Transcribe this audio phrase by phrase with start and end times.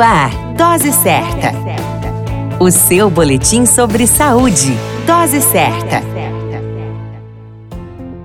[0.00, 1.52] Ar, Dose Certa.
[2.58, 4.74] O seu boletim sobre saúde.
[5.06, 6.02] Dose Certa.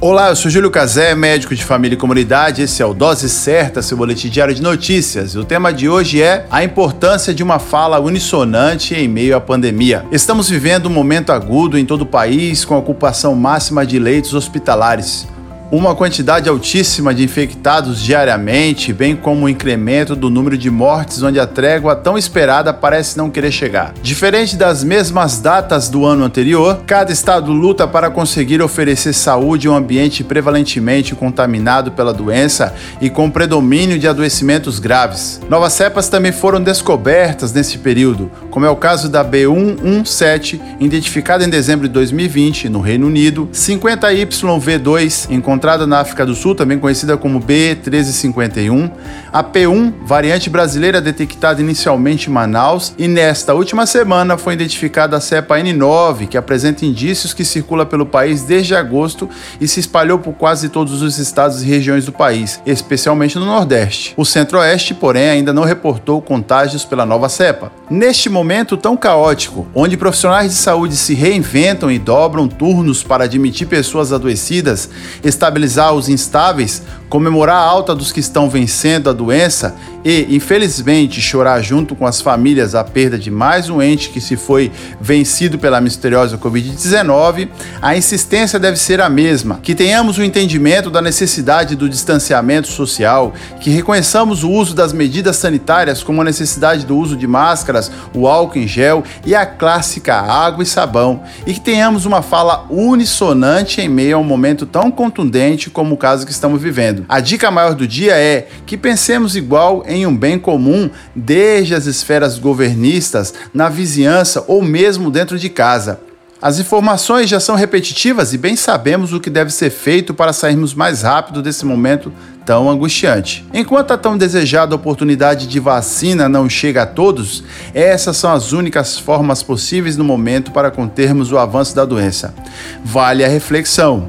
[0.00, 2.62] Olá, eu sou Júlio Cazé, médico de família e comunidade.
[2.62, 5.36] Esse é o Dose Certa, seu boletim diário de notícias.
[5.36, 10.04] O tema de hoje é a importância de uma fala unissonante em meio à pandemia.
[10.10, 14.34] Estamos vivendo um momento agudo em todo o país com a ocupação máxima de leitos
[14.34, 15.28] hospitalares
[15.70, 21.38] uma quantidade altíssima de infectados diariamente, bem como o incremento do número de mortes, onde
[21.38, 23.94] a trégua tão esperada parece não querer chegar.
[24.02, 29.70] Diferente das mesmas datas do ano anterior, cada estado luta para conseguir oferecer saúde em
[29.70, 35.40] um ambiente prevalentemente contaminado pela doença e com predomínio de adoecimentos graves.
[35.48, 41.48] Novas cepas também foram descobertas nesse período, como é o caso da B117, identificada em
[41.48, 47.18] dezembro de 2020 no Reino Unido, 50YV2 encontrada encontrada na África do Sul, também conhecida
[47.18, 48.90] como B1351,
[49.30, 55.20] a P1, variante brasileira detectada inicialmente em Manaus, e nesta última semana foi identificada a
[55.20, 59.28] cepa N9, que apresenta indícios que circula pelo país desde agosto
[59.60, 64.14] e se espalhou por quase todos os estados e regiões do país, especialmente no Nordeste.
[64.16, 67.70] O Centro-Oeste, porém, ainda não reportou contágios pela nova cepa.
[67.90, 73.66] Neste momento tão caótico, onde profissionais de saúde se reinventam e dobram turnos para admitir
[73.66, 74.88] pessoas adoecidas,
[75.22, 81.20] está estabilizar os instáveis, comemorar a alta dos que estão vencendo a doença e, infelizmente,
[81.20, 85.58] chorar junto com as famílias a perda de mais um ente que se foi vencido
[85.58, 87.48] pela misteriosa Covid-19,
[87.82, 92.68] a insistência deve ser a mesma: que tenhamos o um entendimento da necessidade do distanciamento
[92.68, 97.90] social, que reconheçamos o uso das medidas sanitárias, como a necessidade do uso de máscaras,
[98.14, 102.66] o álcool em gel e a clássica água e sabão, e que tenhamos uma fala
[102.70, 105.39] unissonante em meio a um momento tão contundente
[105.70, 107.04] como o caso que estamos vivendo.
[107.08, 111.86] A dica maior do dia é que pensemos igual em um bem comum, desde as
[111.86, 116.00] esferas governistas, na vizinhança ou mesmo dentro de casa.
[116.42, 120.72] As informações já são repetitivas e bem sabemos o que deve ser feito para sairmos
[120.72, 122.10] mais rápido desse momento
[122.46, 123.44] tão angustiante.
[123.52, 128.98] Enquanto a tão desejada oportunidade de vacina não chega a todos, essas são as únicas
[128.98, 132.34] formas possíveis no momento para contermos o avanço da doença.
[132.82, 134.08] Vale a reflexão.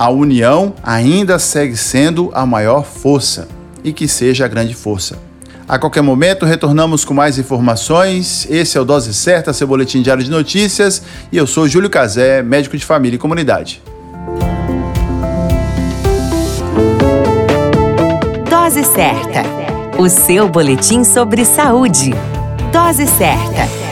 [0.00, 3.46] A união ainda segue sendo a maior força
[3.84, 5.18] e que seja a grande força.
[5.68, 8.46] A qualquer momento retornamos com mais informações.
[8.48, 12.42] Esse é o Dose Certa, seu boletim diário de notícias, e eu sou Júlio Cazé,
[12.42, 13.82] médico de família e comunidade.
[18.48, 19.42] Dose Certa,
[19.98, 22.14] o seu boletim sobre saúde.
[22.72, 23.89] Dose Certa.